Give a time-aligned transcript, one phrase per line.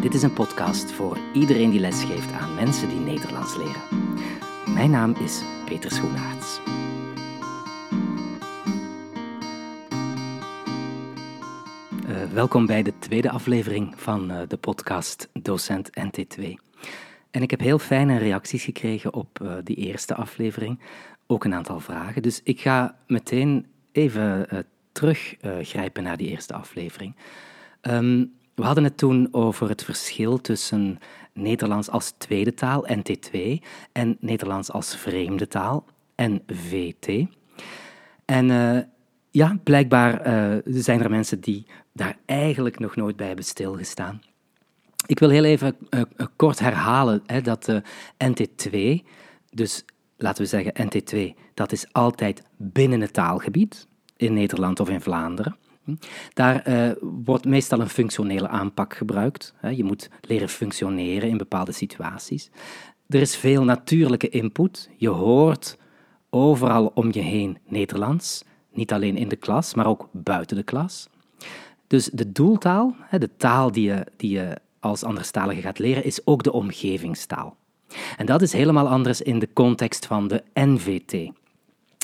[0.00, 3.82] Dit is een podcast voor iedereen die lesgeeft aan mensen die Nederlands leren.
[4.74, 6.60] Mijn naam is Peter Schoenaerts.
[12.08, 16.44] Uh, welkom bij de tweede aflevering van uh, de podcast Docent NT2.
[17.30, 20.80] En ik heb heel fijne reacties gekregen op uh, die eerste aflevering,
[21.26, 22.22] ook een aantal vragen.
[22.22, 24.46] Dus ik ga meteen even
[24.92, 27.16] teruggrijpen naar die eerste aflevering.
[27.82, 30.98] Um, we hadden het toen over het verschil tussen
[31.32, 33.38] Nederlands als tweede taal, NT2,
[33.92, 35.84] en Nederlands als vreemde taal,
[36.16, 37.26] NVT.
[38.24, 38.78] En uh,
[39.30, 44.22] ja, blijkbaar uh, zijn er mensen die daar eigenlijk nog nooit bij hebben stilgestaan.
[45.06, 46.02] Ik wil heel even uh,
[46.36, 47.72] kort herhalen hè, dat
[48.24, 48.78] NT2,
[49.50, 49.84] dus
[50.16, 55.56] laten we zeggen NT2, dat is altijd binnen het taalgebied, in Nederland of in Vlaanderen.
[56.34, 59.54] Daar uh, wordt meestal een functionele aanpak gebruikt.
[59.74, 62.50] Je moet leren functioneren in bepaalde situaties.
[63.08, 64.90] Er is veel natuurlijke input.
[64.96, 65.76] Je hoort
[66.30, 68.44] overal om je heen Nederlands.
[68.72, 71.08] Niet alleen in de klas, maar ook buiten de klas.
[71.86, 76.42] Dus de doeltaal, de taal die je, die je als anderstalige gaat leren, is ook
[76.42, 77.56] de omgevingstaal.
[78.16, 81.30] En dat is helemaal anders in de context van de NVT.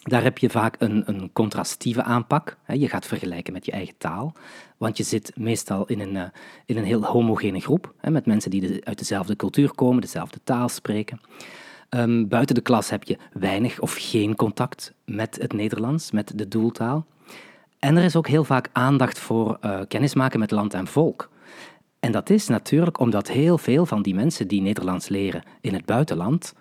[0.06, 2.56] Daar heb je vaak een, een contrastieve aanpak.
[2.66, 4.32] Je gaat vergelijken met je eigen taal,
[4.76, 6.28] want je zit meestal in een, eh,
[6.66, 11.20] in een heel homogene groep, met mensen die uit dezelfde cultuur komen, dezelfde taal spreken.
[11.90, 16.48] Um, buiten de klas heb je weinig of geen contact met het Nederlands, met de
[16.48, 17.06] doeltaal.
[17.78, 21.30] En er is ook heel vaak aandacht voor uh, kennismaken met land en volk.
[22.00, 25.84] En dat is natuurlijk omdat heel veel van die mensen die Nederlands leren in het
[25.84, 26.54] buitenland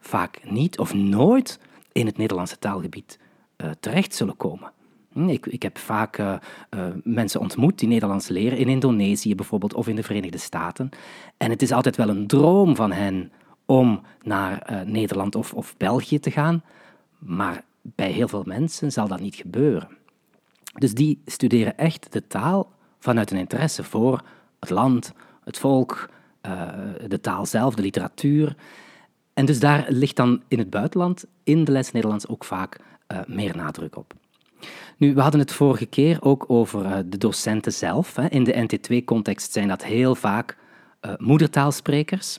[0.00, 1.58] vaak niet of nooit
[1.92, 3.18] in het Nederlandse taalgebied
[3.56, 4.72] uh, terecht zullen komen.
[5.12, 6.34] Hm, ik, ik heb vaak uh,
[6.70, 10.88] uh, mensen ontmoet die Nederlands leren, in Indonesië bijvoorbeeld of in de Verenigde Staten.
[11.36, 13.32] En het is altijd wel een droom van hen
[13.66, 16.62] om naar Nederland of, of België te gaan,
[17.18, 19.88] maar bij heel veel mensen zal dat niet gebeuren.
[20.78, 24.22] Dus die studeren echt de taal vanuit een interesse voor
[24.60, 25.12] het land,
[25.44, 26.10] het volk,
[27.06, 28.56] de taal zelf, de literatuur.
[29.34, 32.78] En dus daar ligt dan in het buitenland, in de les Nederlands, ook vaak
[33.12, 34.14] uh, meer nadruk op.
[34.96, 38.16] Nu, we hadden het vorige keer ook over uh, de docenten zelf.
[38.16, 38.28] Hè.
[38.28, 40.56] In de NT2-context zijn dat heel vaak
[41.02, 42.38] uh, moedertaalsprekers.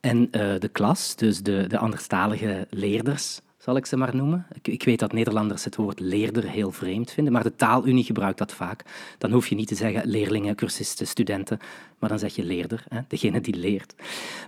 [0.00, 4.46] En de klas, dus de, de anderstalige leerders, zal ik ze maar noemen.
[4.52, 8.38] Ik, ik, weet dat Nederlanders het woord leerder heel vreemd vinden, maar de taalunie gebruikt
[8.38, 8.84] dat vaak.
[9.18, 11.58] Dan hoef je niet te zeggen leerlingen, cursisten, studenten,
[11.98, 13.94] maar dan zeg je leerder, hè, degene die leert.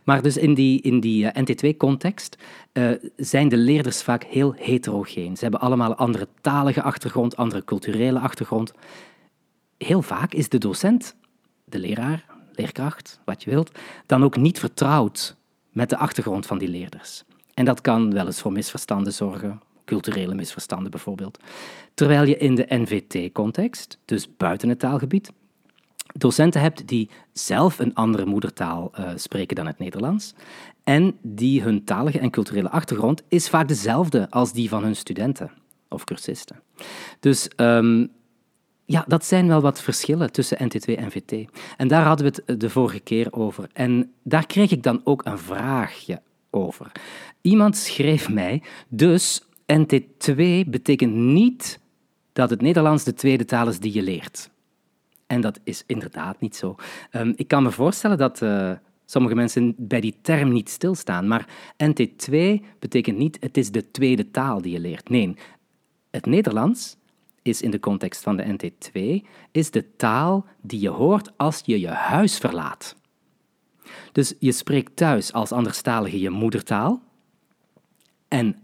[0.05, 2.37] Maar dus in die, in die eh, NT2-context
[2.73, 5.37] uh, eh, zijn de leerders vaak heel heterogeen.
[5.37, 8.73] Ze hebben allemaal andere talige achtergrond, andere culturele achtergrond.
[9.79, 11.17] Heel vaak is de docent,
[11.65, 13.71] de leraar, leerkracht, wat je wilt,
[14.07, 15.37] dan ook niet vertrouwd
[15.73, 17.25] met de achtergrond van die leerders.
[17.59, 21.39] En dat kan wel eens voor misverstanden zorgen, culturele misverstanden bijvoorbeeld.
[21.95, 25.33] Terwijl je in de NVT-context, dus buiten het taalgebied,
[26.13, 30.35] docenten hebt die zelf een andere moedertaal uh, spreken dan het Nederlands
[30.85, 35.51] en die hun talige en culturele achtergrond is vaak dezelfde als die van hun studenten
[35.89, 36.61] of cursisten.
[37.21, 38.09] Dus um,
[38.85, 41.51] ja, dat zijn wel wat verschillen tussen NT2 en NVT.
[41.77, 43.69] En daar hadden we het de vorige keer over.
[43.73, 46.21] En daar kreeg ik dan ook een vraagje
[46.51, 46.93] over.
[47.41, 49.43] Iemand schreef mij, dus
[49.73, 51.81] NT2 betekent niet
[52.33, 54.51] dat het Nederlands de tweede taal is die je leert.
[55.27, 56.75] En dat is inderdaad niet zo.
[57.13, 58.73] Um, ik kan me voorstellen dat uh,
[59.05, 61.49] sommige mensen bij die term niet stilstaan, maar
[61.85, 62.37] NT2
[62.79, 65.09] betekent niet het is de tweede taal die je leert.
[65.09, 65.37] Nee,
[66.11, 66.97] het Nederlands
[67.43, 71.81] is in de context van de NT2 is de taal die je hoort als je
[71.81, 72.97] je huis verlaat.
[74.13, 77.03] Dus je spreekt thuis als anderstalige je moedertaal
[78.29, 78.57] en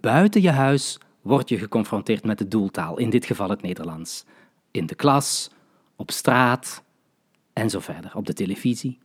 [0.00, 4.24] buiten je huis word je geconfronteerd met de doeltaal, in dit geval het Nederlands.
[4.70, 5.50] In de klas,
[5.96, 6.82] op straat
[7.52, 8.98] en zo verder, op de televisie.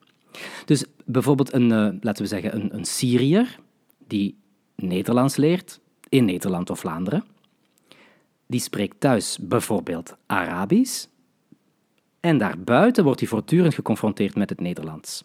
[0.66, 3.60] Dus bijvoorbeeld een, uh, laten we zeggen, een, een Syriër
[4.08, 4.38] die
[4.76, 5.80] Nederlands leert
[6.10, 7.24] in Nederland of Vlaanderen,
[8.46, 11.06] die spreekt thuis bijvoorbeeld Arabisch
[12.20, 15.24] en daarbuiten wordt hij voortdurend geconfronteerd met het Nederlands.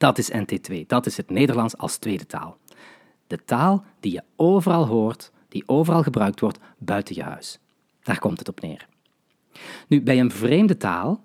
[0.00, 2.58] Dat is NT2, dat is het Nederlands als tweede taal.
[3.26, 7.58] De taal die je overal hoort, die overal gebruikt wordt buiten je huis.
[8.02, 8.88] Daar komt het op neer.
[9.88, 11.22] Nu, bij een vreemde taal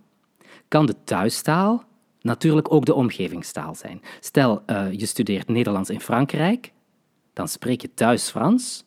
[0.67, 1.83] kan de thuistaal
[2.21, 4.01] natuurlijk ook de omgevingstaal zijn.
[4.19, 6.71] Stel, uh, je studeert Nederlands in Frankrijk,
[7.33, 8.85] dan spreek je thuis Frans,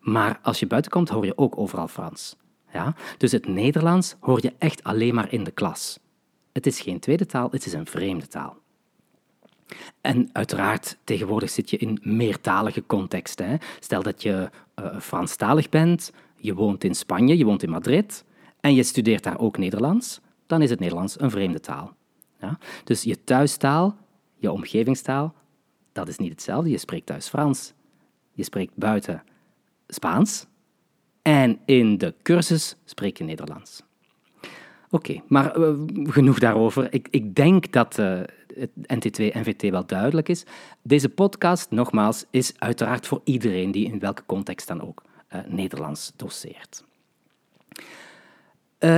[0.00, 2.36] maar als je buiten komt, hoor je ook overal Frans.
[2.72, 2.94] Ja?
[3.18, 5.98] Dus het Nederlands hoor je echt alleen maar in de klas.
[6.52, 8.64] Het is geen tweede taal, het is een vreemde taal.
[10.00, 13.58] En uiteraard, tegenwoordig zit je in meertalige contexten.
[13.80, 18.24] Stel dat je uh, Franstalig bent, je woont in Spanje, je woont in Madrid
[18.60, 21.94] en je studeert daar ook Nederlands, dan is het Nederlands een vreemde taal.
[22.40, 22.58] Ja?
[22.84, 23.96] Dus je thuistaal,
[24.36, 25.34] je omgevingstaal,
[25.92, 26.70] dat is niet hetzelfde.
[26.70, 27.72] Je spreekt thuis Frans,
[28.32, 29.22] je spreekt buiten
[29.88, 30.46] Spaans
[31.22, 33.82] en in de cursus spreek je Nederlands.
[34.90, 36.92] Oké, maar eh, genoeg daarover.
[36.92, 38.20] Ik, ik denk dat uh,
[38.58, 40.44] het NT2 NVT wel duidelijk is.
[40.82, 45.02] Deze podcast, nogmaals, is uiteraard voor iedereen die in welke context dan ook
[45.34, 46.84] uh, Nederlands doseert.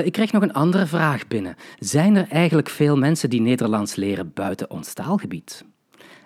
[0.04, 1.56] ik krijg nog een andere vraag binnen.
[1.78, 5.64] Zijn er eigenlijk veel mensen die Nederlands leren buiten ons taalgebied?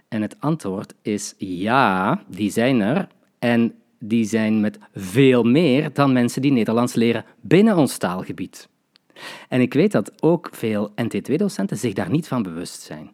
[0.09, 3.09] En het antwoord is ja, die zijn er.
[3.39, 8.69] En die zijn met veel meer dan mensen die Nederlands leren binnen ons taalgebied.
[9.49, 13.11] En ik weet dat ook veel NT2-docenten zich daar niet van bewust zijn.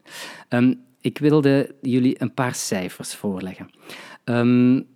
[0.48, 3.70] Um, ik wilde jullie een paar cijfers voorleggen.
[4.24, 4.86] Um,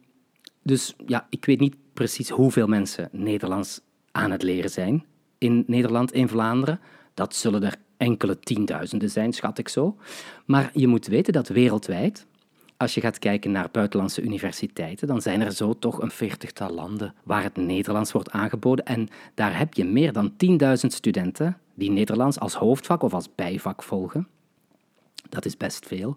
[0.62, 5.04] dus ja, ik weet niet precies hoeveel mensen Nederlands aan het leren zijn
[5.38, 6.81] in Nederland, in Vlaanderen.
[7.14, 9.96] Dat zullen er enkele tienduizenden zijn, schat ik zo.
[10.46, 12.26] Maar je moet weten dat wereldwijd
[12.82, 17.14] als je gaat kijken naar buitenlandse universiteiten, dan zijn er zo toch een veertigtal landen
[17.25, 18.84] waar het Nederlands wordt aangeboden.
[18.84, 23.82] En daar heb je meer dan 10.000 studenten die Nederlands als hoofdvak of als bijvak
[23.82, 24.29] volgen.
[25.29, 26.17] Dat is best veel.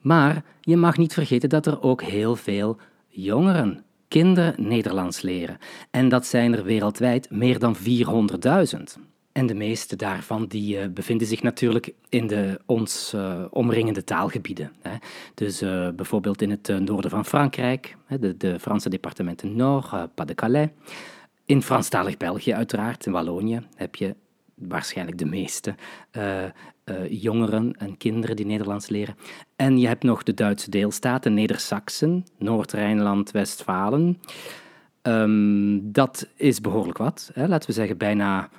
[0.00, 2.76] Maar je mag niet vergeten dat er ook heel veel
[3.08, 5.58] jongeren, kinderen Nederlands leren.
[5.90, 8.82] En dat zijn er wereldwijd meer dan 400.000.
[9.34, 14.72] En de meeste daarvan die, uh, bevinden zich natuurlijk in de ons uh, omringende taalgebieden.
[14.80, 14.96] Hè.
[15.34, 20.68] Dus uh, bijvoorbeeld in het noorden van Frankrijk, hè, de, de, Franse departementen Nord, Pas-de-Calais.
[21.44, 24.14] In Franstalig België uiteraard, in Wallonië, heb je
[24.54, 25.74] waarschijnlijk de meeste
[27.08, 29.16] jongeren en kinderen die Nederlands leren.
[29.56, 34.20] En je hebt nog de Duitse deelstaten, Neder-Saxen, Noord-Rijnland, Westfalen.
[35.02, 37.30] Um, dat is behoorlijk wat.
[37.32, 37.48] Hè.
[37.48, 38.50] Laten we zeggen bijna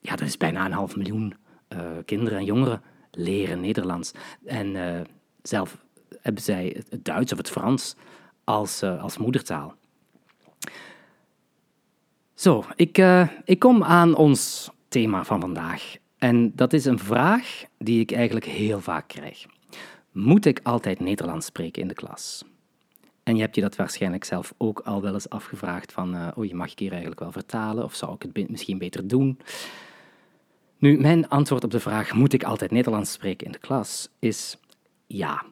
[0.00, 1.34] ja, dat is bijna een half miljoen
[1.68, 4.12] uh, kinderen en jongeren leren Nederlands.
[4.44, 5.00] En uh,
[5.42, 5.78] zelf
[6.20, 7.96] hebben zij het Duits of het Frans
[8.44, 9.74] als, uh, als moedertaal.
[12.34, 13.02] Zo, ik,
[13.44, 15.96] ik kom aan ons thema van vandaag.
[16.18, 19.46] En dat is een vraag die ik eigenlijk heel vaak krijg.
[20.12, 22.44] Moet ik altijd Nederlands spreken in de klas?
[23.22, 26.54] En je hebt je dat waarschijnlijk zelf ook al wel eens afgevraagd van, oh, je
[26.54, 29.38] mag ik hier eigenlijk wel vertalen, of zou ik het misschien beter doen?
[30.78, 34.08] Nu, mijn antwoord op de vraag: moet ik altijd Nederlands spreken in de klas?
[34.18, 34.56] is
[35.06, 35.44] ja.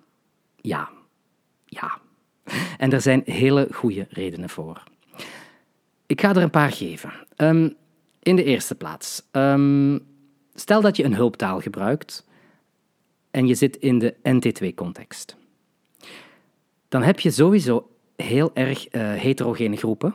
[0.56, 0.88] Ja.
[1.66, 1.98] Ja.
[2.78, 4.82] En er zijn hele goede redenen voor.
[6.06, 7.12] Ik ga er een paar geven.
[7.36, 7.76] Um,
[8.22, 10.06] in de eerste plaats, um,
[10.54, 12.26] stel dat je een hulptaal gebruikt
[13.30, 15.36] en je zit in de NT2-context.
[16.88, 20.14] Dan heb je sowieso heel erg uh, heterogene groepen.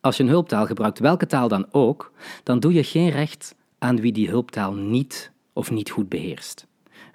[0.00, 2.12] Als je een hulptaal gebruikt, welke taal dan ook,
[2.42, 3.54] dan doe je geen recht
[3.86, 6.66] aan wie die hulptaal niet of niet goed beheerst.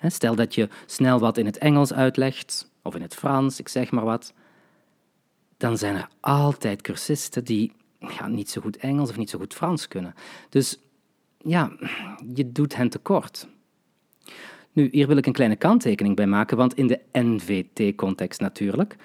[0.07, 3.91] Stel dat je snel wat in het Engels uitlegt, of in het Frans, ik zeg
[3.91, 4.33] maar wat,
[5.57, 7.71] dan zijn er altijd cursisten die
[8.27, 10.13] niet zo goed Engels of niet zo goed Frans kunnen.
[10.49, 10.79] Dus
[11.37, 11.71] ja,
[12.33, 13.47] je doet hen tekort.
[14.71, 18.95] Nu, hier wil ik een kleine kanttekening bij maken, want in de NVT-context natuurlijk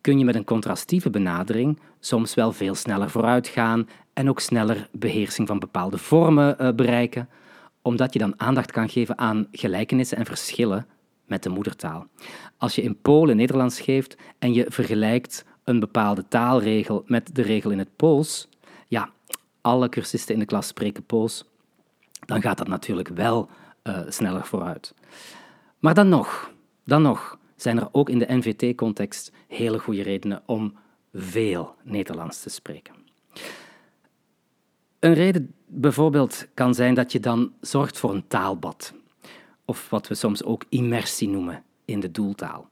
[0.00, 4.88] kun je met een contrastieve benadering soms wel veel sneller vooruit gaan en ook sneller
[4.92, 7.28] beheersing van bepaalde vormen uh, bereiken,
[7.82, 10.86] omdat je dan aandacht kan geven aan gelijkenissen en verschillen
[11.26, 12.06] met de moedertaal.
[12.56, 17.70] Als je in Polen Nederlands geeft en je vergelijkt een bepaalde taalregel met de regel
[17.70, 18.48] in het Pools,
[18.86, 19.10] ja,
[19.60, 21.44] alle cursisten in de klas spreken Pools,
[22.26, 23.48] dan gaat dat natuurlijk wel
[23.84, 24.94] uh, sneller vooruit.
[25.78, 26.50] Maar dan nog,
[26.84, 30.74] dan nog zijn er ook in de NVT-context hele goede redenen om
[31.12, 32.94] veel Nederlands te spreken.
[34.98, 38.94] Een reden bijvoorbeeld kan zijn dat je dan zorgt voor een taalbad,
[39.64, 42.68] of wat we soms ook immersie noemen in de doeltaal.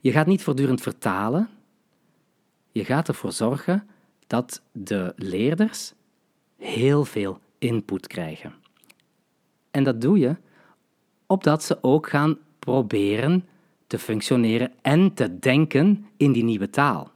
[0.00, 1.48] Je gaat niet voortdurend vertalen,
[2.72, 3.88] je gaat ervoor zorgen
[4.26, 5.92] dat de leerders
[6.56, 8.54] heel veel input krijgen.
[9.70, 10.36] En dat doe je
[11.26, 13.46] opdat ze ook gaan proberen
[13.92, 17.10] te functioneren en te denken in die nieuwe taal.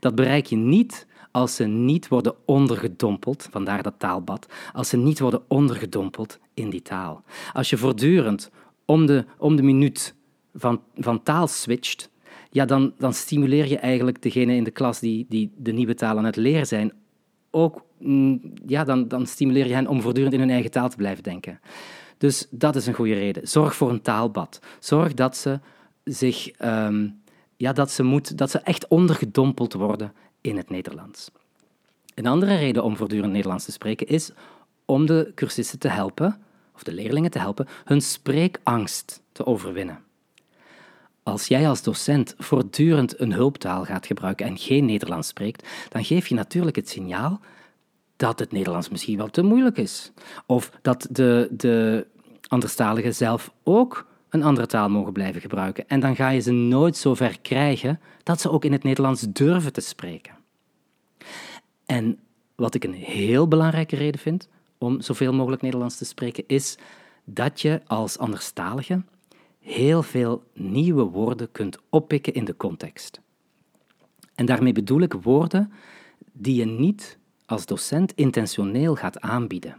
[0.00, 5.20] Dat bereik je niet als ze niet worden ondergedompeld, vandaar dat taalbad, als ze niet
[5.20, 7.22] worden ondergedompeld in die taal.
[7.52, 8.50] Als je voortdurend
[8.84, 10.14] om de, om de minuut
[10.54, 12.10] van, van taal switcht,
[12.50, 16.18] ja, dan, dan stimuleer je eigenlijk degene in de klas die, die de nieuwe taal
[16.18, 16.92] aan het leren zijn,
[17.50, 20.96] ook, mm, ja, dan, dan stimuleer je hen om voortdurend in hun eigen taal te
[20.96, 21.60] blijven denken.
[22.18, 23.48] Dus dat is een goede reden.
[23.48, 24.60] Zorg voor een taalbad.
[24.78, 25.60] Zorg dat ze
[26.04, 27.08] zich, ehm,
[27.56, 31.30] ja, dat ze, moet, dat ze echt ondergedompeld worden in het Nederlands.
[32.14, 34.30] Een andere reden om voortdurend Nederlands te spreken is
[34.84, 36.40] om de cursisten te helpen,
[36.74, 39.98] of de leerlingen te helpen, hun spreekangst te overwinnen.
[41.22, 46.26] Als jij als docent voortdurend een hulptaal gaat gebruiken en geen Nederlands spreekt, dan geef
[46.26, 47.40] je natuurlijk het signaal
[48.16, 50.12] dat het Nederlands misschien wel te moeilijk is.
[50.46, 52.06] Of dat de, de
[52.48, 55.88] anderstaligen zelf ook een andere taal mogen blijven gebruiken.
[55.88, 59.22] En dan ga je ze nooit zo ver krijgen dat ze ook in het Nederlands
[59.28, 60.34] durven te spreken.
[61.86, 62.18] En
[62.54, 66.78] wat ik een heel belangrijke reden vind om zoveel mogelijk Nederlands te spreken, is
[67.24, 69.02] dat je als anderstalige
[69.58, 73.20] heel veel nieuwe woorden kunt oppikken in de context.
[74.34, 75.72] En daarmee bedoel ik woorden
[76.32, 79.76] die je niet als docent intentioneel gaat aanbieden.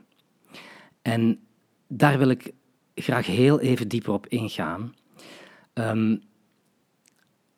[1.01, 1.39] En
[1.87, 2.51] daar wil ik
[2.95, 4.93] graag heel even dieper op ingaan.
[5.73, 6.21] Um,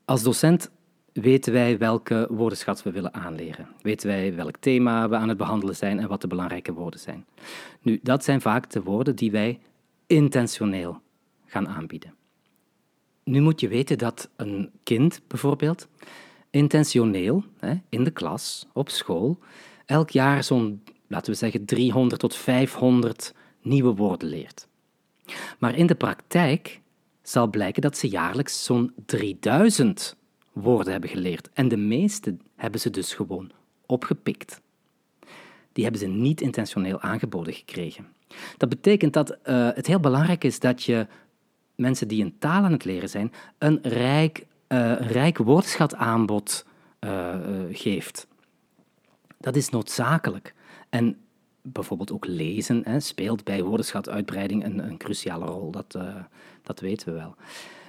[0.06, 0.72] als docent
[1.14, 3.68] weten wij welke woordenschat we willen aanleren.
[3.82, 7.26] Weten wij welk thema we aan het behandelen zijn en wat de belangrijke woorden zijn.
[7.82, 9.60] Nu, dat zijn vaak de woorden die wij
[10.08, 11.02] intentioneel
[11.46, 12.14] gaan aanbieden.
[13.24, 15.88] Nu moet je weten dat een kind bijvoorbeeld
[16.50, 17.44] intentioneel
[17.90, 19.38] in de klas, op school,
[19.86, 24.68] elk jaar zo'n, laten we zeggen, 300 tot 500 nieuwe woorden leert.
[25.60, 26.82] Maar in de praktijk
[27.22, 30.16] zal blijken dat ze jaarlijks zo'n 3000
[30.54, 31.50] woorden hebben geleerd.
[31.54, 33.52] En de meeste hebben ze dus gewoon
[33.86, 34.62] opgepikt.
[35.72, 38.08] Die hebben ze niet intentioneel aangeboden gekregen.
[38.58, 41.08] Dat betekent dat uh, het heel belangrijk is dat je
[41.76, 46.66] mensen die een taal aan het leren zijn, een rijk, uh, rijk woordschataanbod
[47.00, 47.36] uh,
[47.72, 48.28] geeft.
[49.38, 50.54] Dat is noodzakelijk.
[50.90, 51.18] En
[51.64, 55.72] bijvoorbeeld ook lezen hè, speelt bij woordenschatuitbreiding een, een cruciale rol.
[55.72, 55.98] Dat,
[56.64, 57.36] dat weten we wel.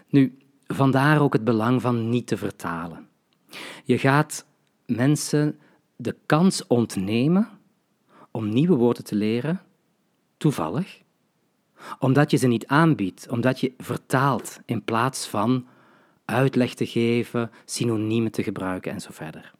[0.09, 3.09] Nu, vandaar ook het belang van niet te vertalen.
[3.85, 4.47] Je gaat
[4.87, 5.59] mensen
[5.97, 7.49] de kans ontnemen
[8.31, 9.61] om nieuwe woorden te leren,
[10.37, 11.03] toevallig,
[11.99, 15.67] omdat je ze niet aanbiedt, omdat je vertaalt in plaats van
[16.25, 19.53] uitleg te geven, synoniemen te gebruiken en zo verder.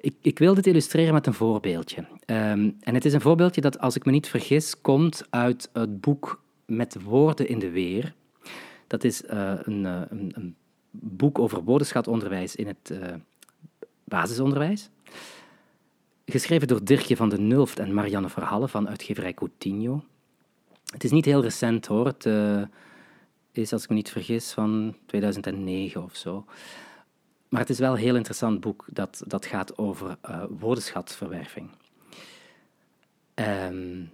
[0.00, 2.00] Ik, ik wil dit illustreren met een voorbeeldje.
[2.00, 6.00] Um, en het is een voorbeeldje dat, als ik me niet vergis, komt uit het
[6.00, 8.14] boek Met woorden in de weer
[8.88, 10.56] dat is uh, een, uh, een, een,
[10.90, 13.14] boek over woordenschatonderwijs in het uh,
[14.04, 14.88] basisonderwijs.
[16.26, 20.04] Geschreven door Dirkje van de Nulft en Marianne Verhalle van uitgeverij Coutinho.
[20.92, 22.06] Het is niet heel recent hoor.
[22.06, 22.26] Het
[23.52, 26.44] is, als ik me niet vergis, van 2009 of zo.
[27.48, 31.70] Maar het is wel een heel interessant boek dat, dat gaat over woordenschatverwerving.
[33.34, 34.10] Um,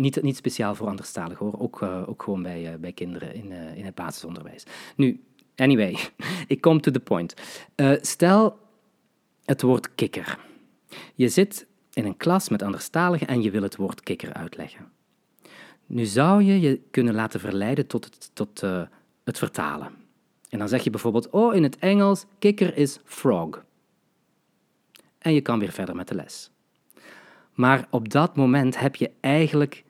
[0.00, 3.50] niet, niet speciaal voor anderstalig hoor, ook, uh, ook gewoon bij, uh, bij kinderen in,
[3.50, 4.64] uh, in het basisonderwijs.
[4.96, 5.24] Nu,
[5.56, 5.98] anyway,
[6.46, 7.34] ik kom to the point.
[8.00, 8.58] stel
[9.44, 10.38] het woord kikker.
[11.14, 14.92] Je zit in een klas met anderstaligen en je wil het woord kikker uitleggen.
[15.86, 18.60] Nu zou je je kunnen laten verleiden tot het, tot,
[19.24, 19.92] het vertalen.
[20.50, 23.64] En dan zeg je bijvoorbeeld, oh, in het Engels, kikker is frog.
[25.18, 26.50] En je kan weer verder met de les.
[27.54, 29.84] Maar op dat moment heb je eigenlijk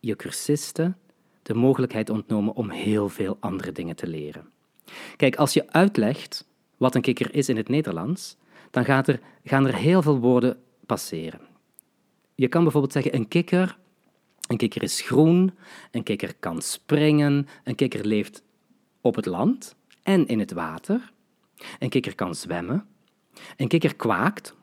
[0.00, 0.96] je cursisten
[1.42, 4.50] de mogelijkheid ontnomen om heel veel andere dingen te leren.
[5.16, 8.36] Kijk, als je uitlegt wat een kikker is in het Nederlands,
[8.70, 11.40] dan gaat er, gaan er heel veel woorden passeren.
[12.34, 13.78] Je kan bijvoorbeeld zeggen een kikker.
[14.48, 15.54] Een kikker is groen,
[15.90, 18.42] een kikker kan springen, een kikker leeft
[19.00, 21.12] op het land en in het water.
[21.78, 22.86] Een kikker kan zwemmen.
[23.56, 24.54] Een kikker kwaakt.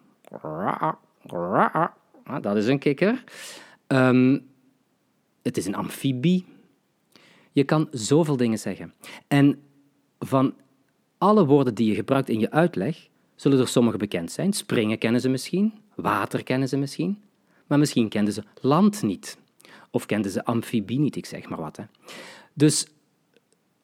[2.42, 3.24] Dat is een kikker.
[3.88, 4.48] Um,
[5.42, 6.46] het is een amfibie.
[7.52, 8.94] Je kan zoveel dingen zeggen.
[9.28, 9.62] En
[10.20, 10.54] van
[11.18, 14.54] alle woorden die je gebruikt in je uitleg, zullen er sommige bekend zijn.
[14.54, 17.22] Springen kennen ze misschien, water kennen ze misschien,
[17.68, 19.38] maar misschien kenden ze land niet.
[19.92, 21.78] Of kenden ze amfibie niet, ik zeg maar wat.
[21.78, 21.84] Hè.
[22.54, 22.88] Dus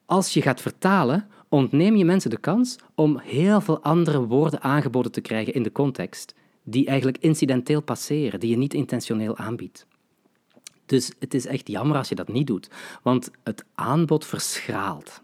[0.04, 5.12] als je gaat vertalen, ontneem je mensen de kans om heel veel andere woorden aangeboden
[5.12, 9.86] te krijgen in de context, die eigenlijk incidenteel passeren, die je niet intentioneel aanbiedt.
[10.86, 12.70] Dus het is echt jammer als je dat niet doet,
[13.02, 15.22] want het aanbod verschraalt.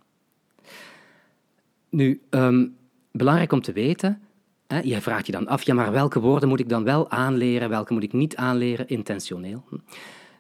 [1.89, 2.77] Nu, um,
[3.11, 4.23] belangrijk om te weten,
[4.67, 7.69] hè, je vraagt je dan af, ja, maar welke woorden moet ik dan wel aanleren,
[7.69, 9.65] welke moet ik niet aanleren, intentioneel?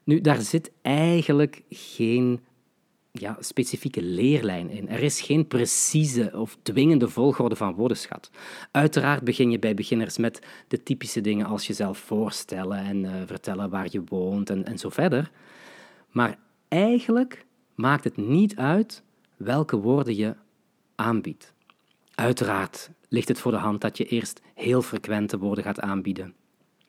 [0.04, 2.40] Nu, daar zit eigenlijk geen
[3.12, 4.88] ja, specifieke leerlijn in.
[4.88, 8.30] Er is geen precieze of dwingende volgorde van woordenschat.
[8.70, 13.70] Uiteraard begin je bij beginners met de typische dingen als jezelf voorstellen en uh, vertellen
[13.70, 15.30] waar je woont en, en zo verder.
[16.10, 16.38] Maar
[16.68, 19.02] eigenlijk maakt het niet uit
[19.36, 20.34] welke woorden je
[20.94, 21.52] aanbiedt.
[22.14, 26.34] Uiteraard ligt het voor de hand dat je eerst heel frequente woorden gaat aanbieden.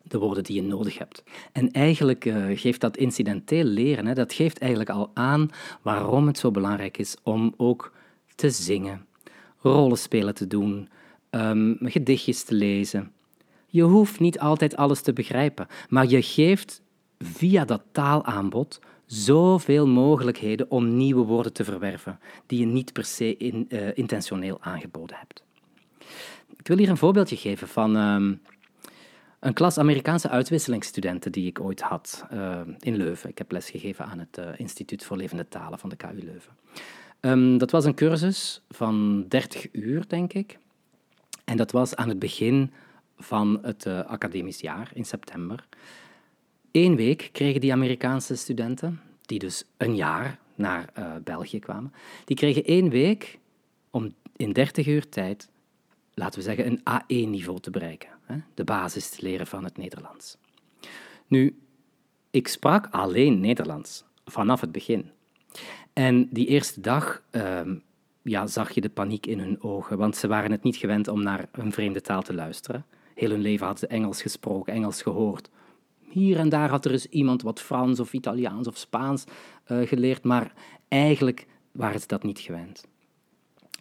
[0.03, 1.23] De woorden die je nodig hebt.
[1.51, 5.49] En eigenlijk uh, geeft dat incidenteel leren, hè, dat geeft eigenlijk al aan
[5.81, 7.93] waarom het zo belangrijk is om ook
[8.35, 9.05] te zingen,
[9.61, 10.89] rollenspelen te doen,
[11.29, 13.11] um, gedichtjes te lezen.
[13.67, 16.81] Je hoeft niet altijd alles te begrijpen, maar je geeft
[17.19, 23.37] via dat taalaanbod zoveel mogelijkheden om nieuwe woorden te verwerven die je niet per se
[23.37, 25.43] in, uh, intentioneel aangeboden hebt.
[26.57, 28.41] Ik wil hier een voorbeeldje geven van um,
[29.43, 33.29] een klas Amerikaanse uitwisselingsstudenten die ik ooit had uh, in Leuven.
[33.29, 36.51] Ik heb lesgegeven aan het uh, Instituut voor Levende Talen van de KU Leuven.
[37.19, 40.57] Um, dat was een cursus van 30 uur, denk ik.
[41.45, 42.71] En dat was aan het begin
[43.17, 45.67] van het uh, academisch jaar, in september.
[46.71, 51.93] Eén week kregen die Amerikaanse studenten, die dus een jaar naar België kwamen,
[52.25, 53.39] die kregen één week
[53.89, 55.49] om in 30 uur tijd,
[56.13, 58.12] laten we zeggen, een A1-niveau te bereiken.
[58.23, 58.35] Hè?
[58.53, 60.37] De basis te leren van het Nederlands.
[61.27, 61.59] Nu,
[62.31, 65.11] ik sprak alleen Nederlands vanaf het begin.
[65.93, 67.83] En die eerste dag um,
[68.21, 71.23] ja, zag je de paniek in hun ogen, want ze waren het niet gewend om
[71.23, 72.85] naar een vreemde taal te luisteren.
[73.15, 75.49] Heel hun leven hadden ze Engels gesproken, Engels gehoord.
[75.99, 79.23] Hier en daar had er eens iemand wat Frans of Italiaans of Spaans
[79.67, 80.53] uh, geleerd, maar
[80.87, 82.85] eigenlijk waren ze dat niet gewend.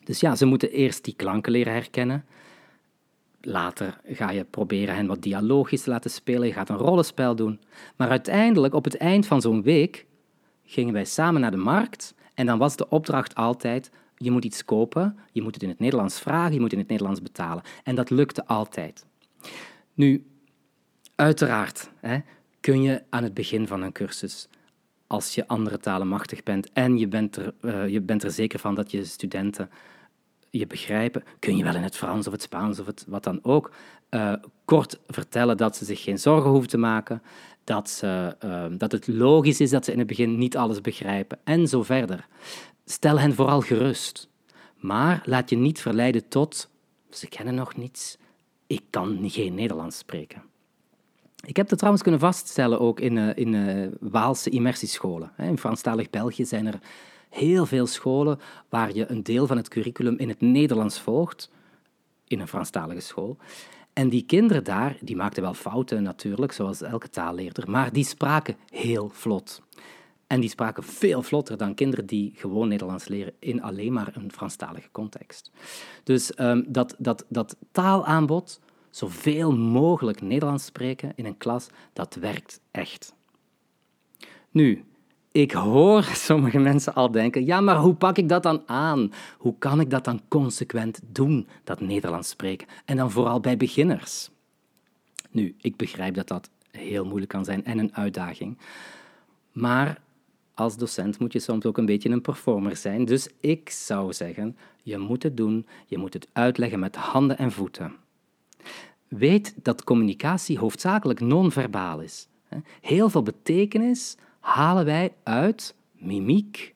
[0.04, 2.24] Dus ja, ze moeten eerst die klanken leren herkennen.
[3.44, 6.46] Later ga je proberen hen wat dialogisch te laten spelen.
[6.46, 7.60] Je gaat een rollenspel doen.
[7.96, 10.06] Maar uiteindelijk, op het eind van zo'n week,
[10.64, 12.14] gingen wij samen naar de markt.
[12.34, 15.78] En dan was de opdracht altijd: je moet iets kopen, je moet het in het
[15.78, 17.62] Nederlands vragen, je moet in het Nederlands betalen.
[17.84, 19.06] En dat lukte altijd.
[19.94, 20.26] Nu,
[21.14, 22.18] uiteraard hè,
[22.60, 24.48] kun je aan het begin van een cursus,
[25.06, 28.58] als je andere talen machtig bent en je bent er, uh, je bent er zeker
[28.58, 29.70] van dat je studenten
[30.58, 33.38] je begrijpen, kun je wel in het Frans of het Spaans of het, wat dan
[33.42, 33.72] ook
[34.10, 34.32] uh,
[34.64, 37.22] kort vertellen dat ze zich geen zorgen hoeven te maken,
[37.64, 41.38] dat, ze, uh, dat het logisch is dat ze in het begin niet alles begrijpen
[41.44, 42.26] en zo verder.
[42.84, 44.28] Stel hen vooral gerust,
[44.76, 46.68] maar laat je niet verleiden tot
[47.10, 48.16] ze kennen nog niets,
[48.66, 50.42] ik kan geen Nederlands spreken.
[51.46, 55.32] Ik heb dat trouwens kunnen vaststellen ook in, uh, in Waalse immersiescholen.
[55.38, 56.78] In Franstalig België zijn er
[57.32, 61.50] heel veel scholen waar je een deel van het curriculum in het Nederlands volgt,
[62.26, 63.36] in een Franstalige school.
[63.92, 68.56] En die kinderen daar, die maakten wel fouten natuurlijk, zoals elke taalleerder, maar die spraken
[68.70, 69.62] heel vlot.
[70.26, 74.32] En die spraken veel vlotter dan kinderen die gewoon Nederlands leren in alleen maar een
[74.32, 75.50] Franstalige context.
[76.04, 82.60] Dus um, dat, dat, dat taalaanbod, zoveel mogelijk Nederlands spreken in een klas, dat werkt
[82.70, 83.14] echt.
[84.50, 84.84] Nu,
[85.32, 89.12] ik hoor sommige mensen al denken, ja, maar hoe pak ik dat dan aan?
[89.38, 92.66] Hoe kan ik dat dan consequent doen, dat Nederlands spreken?
[92.84, 94.30] En dan vooral bij beginners.
[95.30, 98.58] Nu, ik begrijp dat dat heel moeilijk kan zijn en een uitdaging.
[99.52, 100.00] Maar
[100.54, 103.04] als docent moet je soms ook een beetje een performer zijn.
[103.04, 107.52] Dus ik zou zeggen, je moet het doen, je moet het uitleggen met handen en
[107.52, 107.92] voeten.
[109.08, 112.28] Weet dat communicatie hoofdzakelijk non-verbaal is.
[112.80, 116.74] Heel veel betekenis halen wij uit mimiek,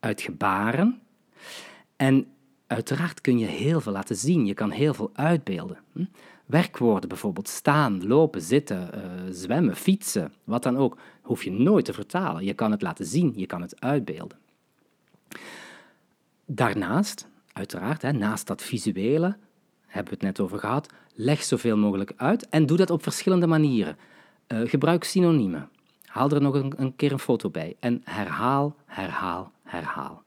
[0.00, 1.00] uit gebaren.
[1.96, 2.26] En
[2.66, 5.78] uiteraard kun je heel veel laten zien, je kan heel veel uitbeelden.
[5.92, 6.04] Hm?
[6.46, 11.92] Werkwoorden bijvoorbeeld, staan, lopen, zitten, uh, zwemmen, fietsen, wat dan ook, hoef je nooit te
[11.92, 12.44] vertalen.
[12.44, 14.38] Je kan het laten zien, je kan het uitbeelden.
[16.44, 19.36] Daarnaast, uiteraard, hè, naast dat visuele,
[19.86, 23.46] hebben we het net over gehad, leg zoveel mogelijk uit en doe dat op verschillende
[23.46, 23.96] manieren.
[24.48, 25.68] Uh, gebruik synoniemen.
[26.08, 30.22] Haal er nog een, keer een foto bij en herhaal, herhaal, herhaal.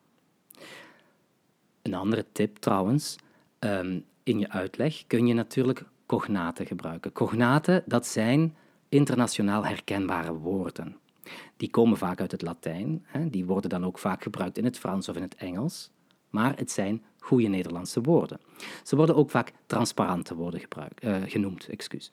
[1.82, 3.16] Een andere tip trouwens,
[3.60, 7.12] um, in je uitleg kun je natuurlijk cognaten gebruiken.
[7.12, 8.56] Cognaten, dat zijn
[8.90, 10.98] internationaal herkenbare woorden.
[11.58, 14.80] Die komen vaak uit het Latijn, hè, die worden dan ook vaak gebruikt in het
[14.80, 15.92] Frans of in het Engels,
[16.32, 18.40] maar het zijn goede Nederlandse woorden.
[18.84, 20.62] Ze worden ook vaak transparante woorden
[21.04, 21.68] uh, genoemd.
[21.68, 22.12] Excuus.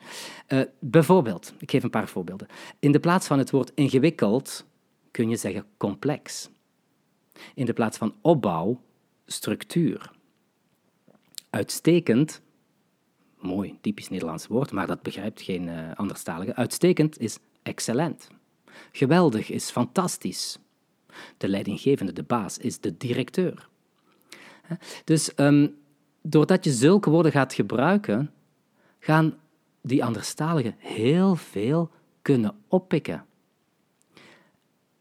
[0.48, 2.48] Uh, bijvoorbeeld, ik geef een paar voorbeelden.
[2.78, 4.66] In de plaats van het woord ingewikkeld
[5.10, 6.50] kun je zeggen complex.
[7.54, 8.80] In de plaats van opbouw,
[9.26, 10.10] structuur.
[11.50, 12.42] Uitstekend
[13.40, 16.54] mooi, typisch Nederlands woord, maar dat begrijpt geen uh, anderstalige.
[16.54, 18.28] Uitstekend is excellent.
[18.92, 20.58] Geweldig is fantastisch.
[21.36, 23.68] De leidinggevende, de baas, is de directeur.
[25.04, 25.74] Dus um,
[26.22, 28.30] doordat je zulke woorden gaat gebruiken,
[28.98, 29.34] gaan
[29.80, 31.90] die anderstaligen heel veel
[32.22, 33.24] kunnen oppikken.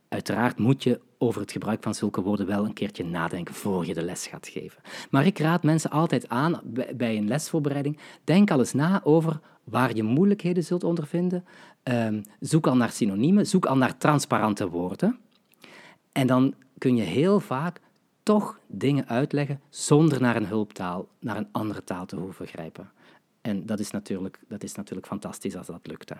[0.07, 3.93] Uiteraard moet je over het gebruik van zulke woorden wel een keertje nadenken voor je
[3.93, 4.81] de les gaat geven.
[5.09, 6.61] Maar ik raad mensen altijd aan
[6.95, 11.45] bij een lesvoorbereiding, denk al eens na over waar je moeilijkheden zult ondervinden.
[11.83, 15.19] Um, zoek al naar synoniemen, zoek al naar transparante woorden.
[16.11, 17.79] En dan kun je heel vaak
[18.27, 22.91] toch dingen uitleggen zonder naar een hulptaal, naar een andere taal te hoeven grijpen.
[23.41, 26.11] En dat is natuurlijk, dat is natuurlijk fantastisch als dat lukt.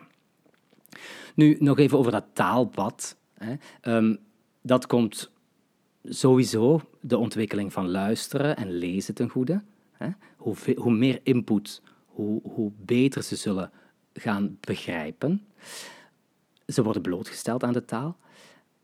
[1.36, 3.18] Nu, nog even over dat taalbad.
[3.34, 3.56] Hè.
[3.82, 4.16] Ehm,
[4.62, 5.32] dat komt
[6.04, 9.64] sowieso de ontwikkeling van luisteren en lezen ten goede.
[9.92, 10.10] Hè.
[10.38, 13.72] Hoe, hoe meer input, hoe, hoe beter ze zullen
[14.14, 15.46] gaan begrijpen.
[16.68, 18.18] Ze worden blootgesteld aan de taal.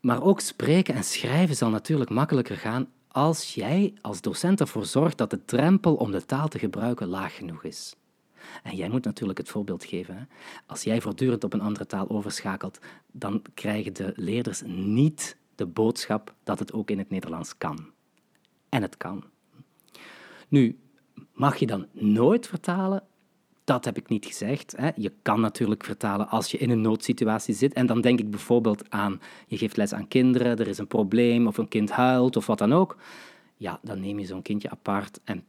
[0.00, 5.18] Maar ook spreken en schrijven zal natuurlijk makkelijker gaan als jij als docent ervoor zorgt
[5.18, 7.96] dat de drempel om de taal te gebruiken laag genoeg is.
[8.62, 10.16] En jij moet natuurlijk het voorbeeld geven.
[10.16, 10.22] Hè?
[10.66, 12.78] Als jij voortdurend op een andere taal overschakelt,
[13.12, 17.90] dan krijgen de leerders niet de boodschap dat het ook in het Nederlands kan.
[18.68, 19.24] En het kan.
[20.48, 20.78] Nu,
[21.32, 23.02] mag je dan nooit vertalen?
[23.64, 24.74] Dat heb ik niet gezegd.
[24.76, 24.90] Hè.
[24.96, 27.72] Je kan natuurlijk vertalen als je in een noodsituatie zit.
[27.72, 31.46] En dan denk ik bijvoorbeeld aan, je geeft les aan kinderen, er is een probleem
[31.46, 32.96] of een kind huilt of wat dan ook.
[33.56, 35.44] Ja, dan neem je zo'n kindje apart en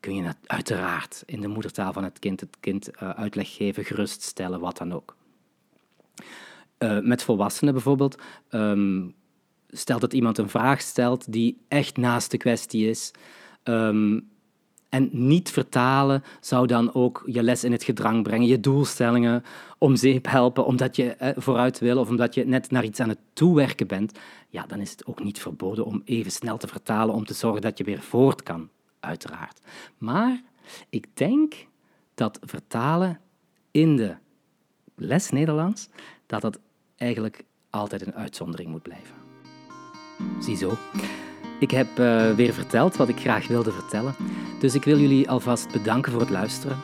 [0.00, 4.60] kun je uiteraard in de moedertaal van het kind het kind uh, uitleg geven, geruststellen,
[4.60, 5.16] wat dan ook.
[6.78, 8.18] Uh, met volwassenen bijvoorbeeld,
[8.50, 9.14] um,
[9.68, 13.10] stelt dat iemand een vraag stelt die echt naast de kwestie is.
[13.64, 14.28] Um,
[14.88, 19.44] en niet vertalen zou dan ook je les in het gedrang brengen, je doelstellingen
[19.78, 23.08] om zeep helpen, omdat je eh, vooruit wil of omdat je net naar iets aan
[23.08, 24.18] het toewerken bent.
[24.48, 27.60] Ja, dan is het ook niet verboden om even snel te vertalen om te zorgen
[27.60, 28.68] dat je weer voort kan,
[29.00, 29.60] uiteraard.
[29.98, 30.42] Maar
[30.88, 31.54] ik denk
[32.14, 33.20] dat vertalen
[33.70, 34.16] in de
[34.94, 35.88] les Nederlands,
[36.26, 36.58] dat dat
[36.96, 39.14] eigenlijk altijd een uitzondering moet blijven.
[40.40, 40.76] Ziezo.
[41.58, 44.14] Ik heb uh, weer verteld wat ik graag wilde vertellen.
[44.58, 46.76] Dus ik wil jullie alvast bedanken voor het luisteren.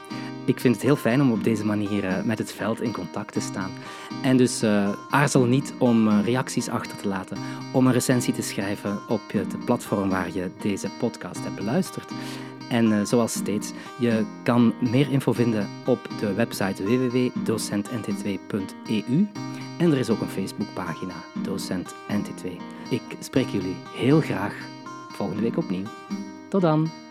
[0.44, 3.32] Ik vind het heel fijn om op deze manier uh, met het veld in contact
[3.32, 3.70] te staan.
[4.22, 7.38] En dus uh, aarzel niet om reacties achter te laten,
[7.72, 12.10] om een recensie te schrijven op het platform waar je deze podcast hebt beluisterd.
[12.68, 19.28] En zoals steeds, je kan meer info vinden op de website www.docentnt2.eu.
[19.78, 22.46] En er is ook een Facebookpagina, Docent NT2.
[22.90, 24.54] Ik spreek jullie heel graag
[25.08, 25.86] volgende week opnieuw.
[26.48, 27.03] Tot dan!